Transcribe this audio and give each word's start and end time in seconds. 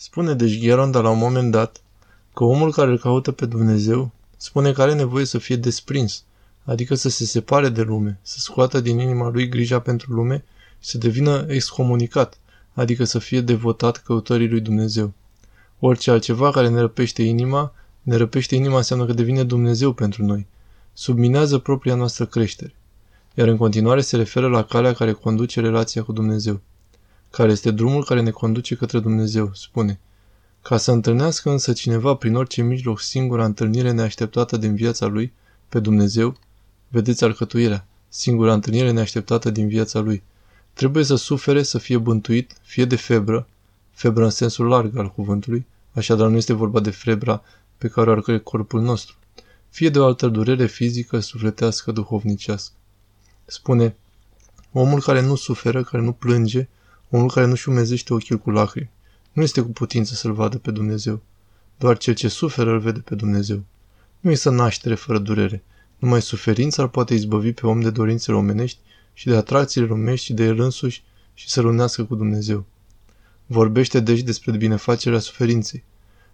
Spune 0.00 0.34
deci 0.34 0.60
Gheronda 0.60 1.00
la 1.00 1.10
un 1.10 1.18
moment 1.18 1.50
dat 1.50 1.82
că 2.34 2.44
omul 2.44 2.72
care 2.72 2.90
îl 2.90 2.98
caută 2.98 3.32
pe 3.32 3.46
Dumnezeu 3.46 4.10
spune 4.36 4.72
că 4.72 4.82
are 4.82 4.94
nevoie 4.94 5.24
să 5.24 5.38
fie 5.38 5.56
desprins, 5.56 6.24
adică 6.64 6.94
să 6.94 7.08
se 7.08 7.24
separe 7.24 7.68
de 7.68 7.82
lume, 7.82 8.18
să 8.22 8.38
scoată 8.38 8.80
din 8.80 8.98
inima 8.98 9.28
lui 9.28 9.48
grija 9.48 9.80
pentru 9.80 10.12
lume 10.12 10.44
și 10.80 10.88
să 10.88 10.98
devină 10.98 11.44
excomunicat, 11.48 12.38
adică 12.74 13.04
să 13.04 13.18
fie 13.18 13.40
devotat 13.40 13.96
căutării 13.96 14.48
lui 14.48 14.60
Dumnezeu. 14.60 15.12
Orice 15.78 16.10
altceva 16.10 16.50
care 16.50 16.68
ne 16.68 16.80
răpește 16.80 17.22
inima, 17.22 17.72
ne 18.02 18.16
răpește 18.16 18.54
inima 18.54 18.76
înseamnă 18.76 19.06
că 19.06 19.12
devine 19.12 19.44
Dumnezeu 19.44 19.92
pentru 19.92 20.24
noi. 20.24 20.46
Subminează 20.92 21.58
propria 21.58 21.94
noastră 21.94 22.26
creștere. 22.26 22.74
Iar 23.34 23.48
în 23.48 23.56
continuare 23.56 24.00
se 24.00 24.16
referă 24.16 24.48
la 24.48 24.64
calea 24.64 24.92
care 24.92 25.12
conduce 25.12 25.60
relația 25.60 26.02
cu 26.02 26.12
Dumnezeu. 26.12 26.60
Care 27.30 27.50
este 27.50 27.70
drumul 27.70 28.04
care 28.04 28.20
ne 28.20 28.30
conduce 28.30 28.74
către 28.74 29.00
Dumnezeu, 29.00 29.50
spune. 29.54 29.98
Ca 30.62 30.76
să 30.76 30.92
întâlnească 30.92 31.50
însă 31.50 31.72
cineva 31.72 32.14
prin 32.14 32.34
orice 32.34 32.62
mijloc 32.62 33.00
singura 33.00 33.44
întâlnire 33.44 33.90
neașteptată 33.90 34.56
din 34.56 34.74
viața 34.74 35.06
lui, 35.06 35.32
pe 35.68 35.80
Dumnezeu, 35.80 36.36
vedeți 36.88 37.24
alcătuirea, 37.24 37.86
singura 38.08 38.52
întâlnire 38.52 38.90
neașteptată 38.90 39.50
din 39.50 39.68
viața 39.68 40.00
lui, 40.00 40.22
trebuie 40.72 41.04
să 41.04 41.14
sufere, 41.14 41.62
să 41.62 41.78
fie 41.78 41.98
bântuit, 41.98 42.56
fie 42.62 42.84
de 42.84 42.96
febră, 42.96 43.46
febră 43.90 44.24
în 44.24 44.30
sensul 44.30 44.66
larg 44.66 44.96
al 44.96 45.10
cuvântului, 45.10 45.66
așadar 45.92 46.28
nu 46.28 46.36
este 46.36 46.52
vorba 46.52 46.80
de 46.80 46.90
febra 46.90 47.42
pe 47.78 47.88
care 47.88 48.10
o 48.10 48.12
are 48.12 48.38
corpul 48.38 48.80
nostru, 48.80 49.16
fie 49.68 49.88
de 49.88 49.98
o 49.98 50.04
altă 50.04 50.28
durere 50.28 50.66
fizică, 50.66 51.20
sufletească, 51.20 51.92
duhovnicească. 51.92 52.74
Spune, 53.44 53.96
omul 54.72 55.00
care 55.00 55.20
nu 55.20 55.34
suferă, 55.34 55.82
care 55.82 56.02
nu 56.02 56.12
plânge, 56.12 56.68
omul 57.10 57.30
care 57.30 57.46
nu-și 57.46 57.68
umezește 57.68 58.12
ochiul 58.14 58.38
cu 58.38 58.50
lacrimi, 58.50 58.90
nu 59.32 59.42
este 59.42 59.60
cu 59.60 59.68
putință 59.68 60.14
să-L 60.14 60.32
vadă 60.32 60.58
pe 60.58 60.70
Dumnezeu. 60.70 61.22
Doar 61.78 61.96
cel 61.96 62.14
ce 62.14 62.28
suferă 62.28 62.70
îl 62.70 62.78
vede 62.78 63.00
pe 63.00 63.14
Dumnezeu. 63.14 63.64
Nu 64.20 64.30
este 64.30 64.50
naștere 64.50 64.94
fără 64.94 65.18
durere. 65.18 65.62
Numai 65.98 66.22
suferința 66.22 66.82
îl 66.82 66.88
poate 66.88 67.14
izbăvi 67.14 67.52
pe 67.52 67.66
om 67.66 67.80
de 67.80 67.90
dorințele 67.90 68.36
omenești 68.36 68.78
și 69.12 69.26
de 69.26 69.36
atracțiile 69.36 69.86
lumești 69.86 70.24
și 70.24 70.32
de 70.32 70.44
el 70.44 70.60
însuși 70.60 71.04
și 71.34 71.48
să-l 71.48 71.66
unească 71.66 72.04
cu 72.04 72.14
Dumnezeu. 72.14 72.64
Vorbește 73.46 74.00
deci 74.00 74.20
despre 74.20 74.56
binefacerea 74.56 75.18
suferinței. 75.18 75.84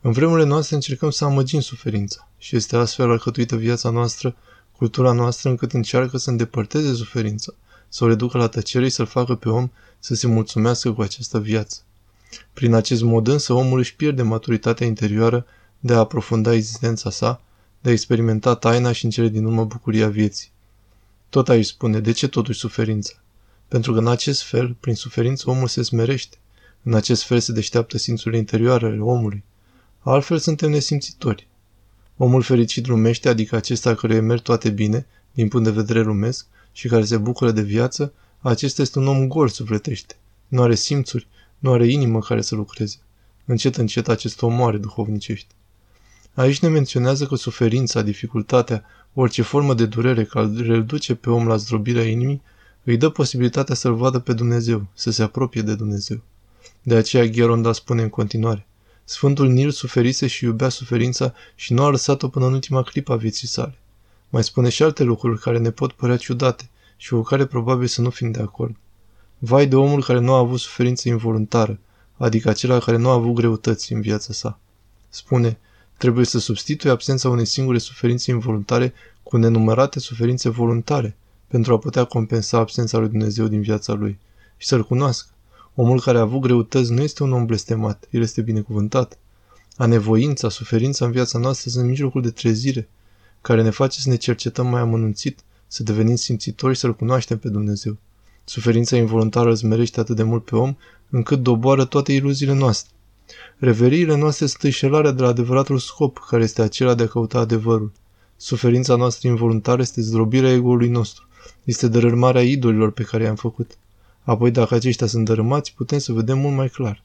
În 0.00 0.12
vremurile 0.12 0.46
noastre 0.46 0.74
încercăm 0.74 1.10
să 1.10 1.24
amăgim 1.24 1.60
suferința 1.60 2.28
și 2.38 2.56
este 2.56 2.76
astfel 2.76 3.10
alcătuită 3.10 3.56
viața 3.56 3.90
noastră, 3.90 4.36
cultura 4.76 5.12
noastră 5.12 5.48
încât 5.48 5.72
încearcă 5.72 6.16
să 6.16 6.30
îndepărteze 6.30 6.94
suferința, 6.94 7.54
să 7.88 8.04
o 8.04 8.06
reducă 8.06 8.38
la 8.38 8.48
tăcere 8.48 8.84
și 8.84 8.94
să-l 8.94 9.06
facă 9.06 9.34
pe 9.34 9.48
om 9.48 9.70
să 9.98 10.14
se 10.14 10.26
mulțumească 10.26 10.92
cu 10.92 11.02
această 11.02 11.40
viață. 11.40 11.80
Prin 12.52 12.74
acest 12.74 13.02
mod 13.02 13.28
însă 13.28 13.52
omul 13.52 13.78
își 13.78 13.96
pierde 13.96 14.22
maturitatea 14.22 14.86
interioară 14.86 15.46
de 15.80 15.92
a 15.92 15.98
aprofunda 15.98 16.54
existența 16.54 17.10
sa, 17.10 17.40
de 17.80 17.88
a 17.88 17.92
experimenta 17.92 18.54
taina 18.54 18.92
și 18.92 19.04
în 19.04 19.10
cele 19.10 19.28
din 19.28 19.44
urmă 19.44 19.64
bucuria 19.64 20.08
vieții. 20.08 20.50
Tot 21.28 21.48
aici 21.48 21.66
spune, 21.66 22.00
de 22.00 22.12
ce 22.12 22.28
totuși 22.28 22.58
suferința? 22.58 23.14
Pentru 23.68 23.92
că 23.92 23.98
în 23.98 24.08
acest 24.08 24.42
fel, 24.42 24.76
prin 24.80 24.94
suferință, 24.94 25.50
omul 25.50 25.68
se 25.68 25.82
smerește. 25.82 26.36
În 26.82 26.94
acest 26.94 27.22
fel 27.22 27.40
se 27.40 27.52
deșteaptă 27.52 27.98
simțurile 27.98 28.38
interioare 28.38 28.86
ale 28.86 28.98
omului. 28.98 29.44
Altfel 30.00 30.38
suntem 30.38 30.70
nesimțitori. 30.70 31.48
Omul 32.16 32.42
fericit 32.42 32.86
lumește, 32.86 33.28
adică 33.28 33.56
acesta 33.56 33.94
căruia 33.94 34.22
merg 34.22 34.40
toate 34.40 34.70
bine, 34.70 35.06
din 35.38 35.48
punct 35.48 35.66
de 35.66 35.72
vedere 35.72 36.02
lumesc, 36.02 36.46
și 36.72 36.88
care 36.88 37.04
se 37.04 37.16
bucură 37.16 37.50
de 37.50 37.62
viață, 37.62 38.12
acesta 38.40 38.82
este 38.82 38.98
un 38.98 39.06
om 39.06 39.28
gol 39.28 39.48
sufletește. 39.48 40.16
Nu 40.48 40.62
are 40.62 40.74
simțuri, 40.74 41.26
nu 41.58 41.72
are 41.72 41.86
inimă 41.86 42.20
care 42.20 42.40
să 42.40 42.54
lucreze. 42.54 42.96
Încet, 43.44 43.76
încet 43.76 44.08
acest 44.08 44.42
om 44.42 44.54
moare 44.54 44.76
duhovnicește. 44.76 45.54
Aici 46.34 46.58
ne 46.58 46.68
menționează 46.68 47.26
că 47.26 47.34
suferința, 47.34 48.02
dificultatea, 48.02 48.84
orice 49.14 49.42
formă 49.42 49.74
de 49.74 49.86
durere 49.86 50.24
care 50.24 50.46
îl 50.46 50.84
duce 50.84 51.14
pe 51.14 51.30
om 51.30 51.46
la 51.46 51.56
zdrobirea 51.56 52.04
inimii, 52.04 52.42
îi 52.84 52.96
dă 52.96 53.08
posibilitatea 53.08 53.74
să-L 53.74 53.94
vadă 53.94 54.18
pe 54.18 54.32
Dumnezeu, 54.32 54.86
să 54.94 55.10
se 55.10 55.22
apropie 55.22 55.62
de 55.62 55.74
Dumnezeu. 55.74 56.20
De 56.82 56.94
aceea 56.94 57.24
Gheronda 57.24 57.72
spune 57.72 58.02
în 58.02 58.08
continuare, 58.08 58.66
Sfântul 59.04 59.48
Nil 59.48 59.70
suferise 59.70 60.26
și 60.26 60.44
iubea 60.44 60.68
suferința 60.68 61.34
și 61.54 61.72
nu 61.72 61.82
a 61.82 61.88
lăsat-o 61.88 62.28
până 62.28 62.46
în 62.46 62.52
ultima 62.52 62.82
clipă 62.82 63.12
a 63.12 63.16
vieții 63.16 63.48
sale. 63.48 63.78
Mai 64.28 64.44
spune 64.44 64.68
și 64.68 64.82
alte 64.82 65.02
lucruri 65.02 65.40
care 65.40 65.58
ne 65.58 65.70
pot 65.70 65.92
părea 65.92 66.16
ciudate 66.16 66.70
și 66.96 67.08
cu 67.08 67.22
care 67.22 67.46
probabil 67.46 67.86
să 67.86 68.00
nu 68.00 68.10
fim 68.10 68.30
de 68.30 68.40
acord. 68.40 68.76
Vai 69.38 69.66
de 69.66 69.76
omul 69.76 70.02
care 70.02 70.18
nu 70.18 70.32
a 70.32 70.38
avut 70.38 70.58
suferință 70.58 71.08
involuntară, 71.08 71.78
adică 72.16 72.48
acela 72.48 72.78
care 72.78 72.96
nu 72.96 73.08
a 73.08 73.12
avut 73.12 73.34
greutăți 73.34 73.92
în 73.92 74.00
viața 74.00 74.32
sa. 74.32 74.58
Spune, 75.08 75.58
trebuie 75.96 76.24
să 76.24 76.38
substitui 76.38 76.90
absența 76.90 77.28
unei 77.28 77.44
singure 77.44 77.78
suferințe 77.78 78.30
involuntare 78.30 78.92
cu 79.22 79.36
nenumărate 79.36 79.98
suferințe 79.98 80.48
voluntare, 80.48 81.16
pentru 81.46 81.72
a 81.72 81.78
putea 81.78 82.04
compensa 82.04 82.58
absența 82.58 82.98
lui 82.98 83.08
Dumnezeu 83.08 83.46
din 83.46 83.60
viața 83.60 83.92
lui 83.92 84.18
și 84.56 84.66
să-L 84.66 84.84
cunoască. 84.84 85.28
Omul 85.74 86.00
care 86.00 86.18
a 86.18 86.20
avut 86.20 86.40
greutăți 86.40 86.92
nu 86.92 87.02
este 87.02 87.22
un 87.22 87.32
om 87.32 87.46
blestemat, 87.46 88.08
el 88.10 88.22
este 88.22 88.40
binecuvântat. 88.40 89.18
A 89.76 89.86
nevoința, 89.86 90.48
suferința 90.48 91.04
în 91.04 91.10
viața 91.10 91.38
noastră 91.38 91.70
sunt 91.70 91.88
mijlocul 91.88 92.22
de 92.22 92.30
trezire, 92.30 92.88
care 93.40 93.62
ne 93.62 93.70
face 93.70 94.00
să 94.00 94.08
ne 94.08 94.16
cercetăm 94.16 94.66
mai 94.66 94.80
amănunțit, 94.80 95.38
să 95.66 95.82
devenim 95.82 96.16
simțitori 96.16 96.74
și 96.74 96.80
să-L 96.80 96.94
cunoaștem 96.94 97.38
pe 97.38 97.48
Dumnezeu. 97.48 97.96
Suferința 98.44 98.96
involuntară 98.96 99.54
zmerește 99.54 100.00
atât 100.00 100.16
de 100.16 100.22
mult 100.22 100.44
pe 100.44 100.56
om, 100.56 100.76
încât 101.10 101.42
doboară 101.42 101.84
toate 101.84 102.12
iluziile 102.12 102.54
noastre. 102.54 102.92
Reveriile 103.58 104.16
noastre 104.16 104.46
sunt 104.46 104.62
înșelarea 104.62 105.10
de 105.10 105.22
la 105.22 105.28
adevăratul 105.28 105.78
scop, 105.78 106.18
care 106.28 106.42
este 106.42 106.62
acela 106.62 106.94
de 106.94 107.02
a 107.02 107.06
căuta 107.06 107.38
adevărul. 107.38 107.92
Suferința 108.36 108.96
noastră 108.96 109.28
involuntară 109.28 109.80
este 109.80 110.00
zdrobirea 110.00 110.52
ego-ului 110.52 110.88
nostru, 110.88 111.28
este 111.64 111.88
dărâmarea 111.88 112.42
idolilor 112.42 112.90
pe 112.90 113.02
care 113.02 113.22
i-am 113.24 113.34
făcut. 113.34 113.78
Apoi, 114.22 114.50
dacă 114.50 114.74
aceștia 114.74 115.06
sunt 115.06 115.24
dărâmați, 115.24 115.74
putem 115.74 115.98
să 115.98 116.12
vedem 116.12 116.38
mult 116.38 116.56
mai 116.56 116.68
clar. 116.68 117.02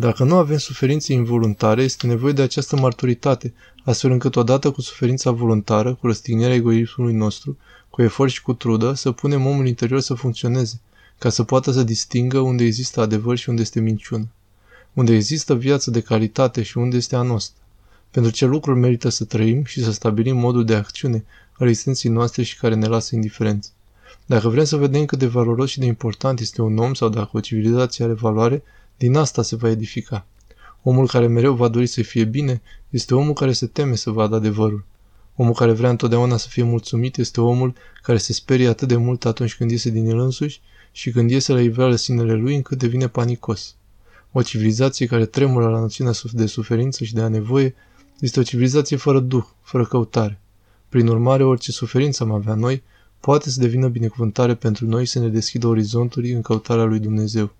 Dacă 0.00 0.24
nu 0.24 0.36
avem 0.36 0.56
suferințe 0.56 1.12
involuntare, 1.12 1.82
este 1.82 2.06
nevoie 2.06 2.32
de 2.32 2.42
această 2.42 2.76
marturitate, 2.76 3.54
astfel 3.84 4.10
încât 4.10 4.36
odată 4.36 4.70
cu 4.70 4.80
suferința 4.80 5.30
voluntară, 5.30 5.94
cu 5.94 6.06
răstignirea 6.06 6.54
egoismului 6.54 7.14
nostru, 7.14 7.56
cu 7.90 8.02
efort 8.02 8.30
și 8.30 8.42
cu 8.42 8.52
trudă, 8.52 8.92
să 8.92 9.12
punem 9.12 9.46
omul 9.46 9.66
interior 9.66 10.00
să 10.00 10.14
funcționeze, 10.14 10.80
ca 11.18 11.28
să 11.28 11.42
poată 11.42 11.70
să 11.70 11.82
distingă 11.82 12.38
unde 12.38 12.64
există 12.64 13.00
adevăr 13.00 13.36
și 13.36 13.48
unde 13.48 13.60
este 13.60 13.80
minciună, 13.80 14.28
unde 14.92 15.14
există 15.14 15.54
viață 15.54 15.90
de 15.90 16.00
calitate 16.00 16.62
și 16.62 16.78
unde 16.78 16.96
este 16.96 17.16
a 17.16 17.22
noastră. 17.22 17.62
Pentru 18.10 18.30
ce 18.30 18.46
lucruri 18.46 18.78
merită 18.78 19.08
să 19.08 19.24
trăim 19.24 19.64
și 19.64 19.82
să 19.82 19.92
stabilim 19.92 20.36
modul 20.36 20.64
de 20.64 20.74
acțiune 20.74 21.24
al 21.52 21.68
existenței 21.68 22.10
noastre 22.10 22.42
și 22.42 22.58
care 22.58 22.74
ne 22.74 22.86
lasă 22.86 23.14
indiferenți. 23.14 23.72
Dacă 24.26 24.48
vrem 24.48 24.64
să 24.64 24.76
vedem 24.76 25.04
cât 25.04 25.18
de 25.18 25.26
valoros 25.26 25.70
și 25.70 25.78
de 25.78 25.86
important 25.86 26.40
este 26.40 26.62
un 26.62 26.78
om 26.78 26.94
sau 26.94 27.08
dacă 27.08 27.30
o 27.32 27.40
civilizație 27.40 28.04
are 28.04 28.12
valoare, 28.12 28.62
din 28.98 29.16
asta 29.16 29.42
se 29.42 29.56
va 29.56 29.70
edifica. 29.70 30.26
Omul 30.82 31.06
care 31.06 31.26
mereu 31.26 31.54
va 31.54 31.68
dori 31.68 31.86
să 31.86 32.02
fie 32.02 32.24
bine 32.24 32.62
este 32.90 33.14
omul 33.14 33.32
care 33.32 33.52
se 33.52 33.66
teme 33.66 33.94
să 33.94 34.10
vadă 34.10 34.34
adevărul. 34.34 34.84
Omul 35.36 35.52
care 35.52 35.72
vrea 35.72 35.90
întotdeauna 35.90 36.36
să 36.36 36.48
fie 36.48 36.62
mulțumit 36.62 37.16
este 37.16 37.40
omul 37.40 37.74
care 38.02 38.18
se 38.18 38.32
sperie 38.32 38.68
atât 38.68 38.88
de 38.88 38.96
mult 38.96 39.24
atunci 39.24 39.56
când 39.56 39.70
iese 39.70 39.90
din 39.90 40.08
el 40.08 40.18
însuși 40.18 40.60
și 40.92 41.10
când 41.10 41.30
iese 41.30 41.52
la 41.52 41.60
iveală 41.60 41.94
sinele 41.94 42.34
lui 42.34 42.54
încât 42.54 42.78
devine 42.78 43.08
panicos. 43.08 43.74
O 44.32 44.42
civilizație 44.42 45.06
care 45.06 45.26
tremură 45.26 45.68
la 45.68 45.78
noțiunea 45.78 46.12
de 46.32 46.46
suferință 46.46 47.04
și 47.04 47.14
de 47.14 47.20
a 47.20 47.28
nevoie 47.28 47.74
este 48.20 48.40
o 48.40 48.42
civilizație 48.42 48.96
fără 48.96 49.20
duh, 49.20 49.44
fără 49.62 49.84
căutare. 49.84 50.40
Prin 50.88 51.06
urmare, 51.06 51.44
orice 51.44 51.72
suferință 51.72 52.22
am 52.22 52.30
avea 52.30 52.54
noi, 52.54 52.82
poate 53.20 53.50
să 53.50 53.60
devină 53.60 53.88
binecuvântare 53.88 54.54
pentru 54.54 54.86
noi 54.86 55.06
să 55.06 55.18
ne 55.18 55.28
deschidă 55.28 55.66
orizonturi 55.66 56.32
în 56.32 56.42
căutarea 56.42 56.84
lui 56.84 56.98
Dumnezeu. 56.98 57.54